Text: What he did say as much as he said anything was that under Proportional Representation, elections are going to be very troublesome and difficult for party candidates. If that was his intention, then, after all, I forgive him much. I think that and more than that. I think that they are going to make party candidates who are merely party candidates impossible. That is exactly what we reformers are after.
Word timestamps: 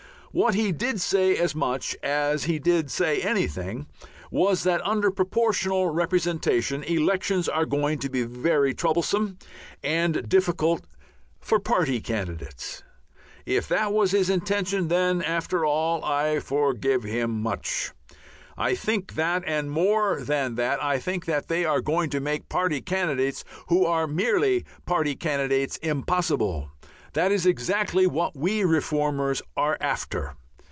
What 0.33 0.53
he 0.55 0.71
did 0.71 1.01
say 1.01 1.35
as 1.35 1.53
much 1.53 1.93
as 2.01 2.45
he 2.45 2.57
said 2.87 3.19
anything 3.19 3.87
was 4.31 4.63
that 4.63 4.79
under 4.87 5.11
Proportional 5.11 5.87
Representation, 5.89 6.83
elections 6.83 7.49
are 7.49 7.65
going 7.65 7.99
to 7.99 8.09
be 8.09 8.23
very 8.23 8.73
troublesome 8.73 9.37
and 9.83 10.29
difficult 10.29 10.85
for 11.41 11.59
party 11.59 11.99
candidates. 11.99 12.81
If 13.45 13.67
that 13.67 13.91
was 13.91 14.11
his 14.11 14.29
intention, 14.29 14.87
then, 14.87 15.21
after 15.21 15.65
all, 15.65 16.01
I 16.01 16.39
forgive 16.39 17.03
him 17.03 17.41
much. 17.41 17.91
I 18.57 18.73
think 18.73 19.15
that 19.15 19.43
and 19.45 19.69
more 19.69 20.21
than 20.21 20.55
that. 20.55 20.81
I 20.81 20.97
think 20.97 21.25
that 21.25 21.49
they 21.49 21.65
are 21.65 21.81
going 21.81 22.09
to 22.11 22.21
make 22.21 22.47
party 22.47 22.79
candidates 22.79 23.43
who 23.67 23.85
are 23.85 24.07
merely 24.07 24.63
party 24.85 25.13
candidates 25.13 25.75
impossible. 25.75 26.69
That 27.13 27.33
is 27.33 27.45
exactly 27.45 28.07
what 28.07 28.37
we 28.37 28.63
reformers 28.63 29.41
are 29.57 29.77
after. 29.81 30.35